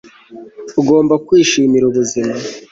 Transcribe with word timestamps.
ugomba 0.79 1.13
kwishimira 1.27 1.83
ubuzima 1.87 2.33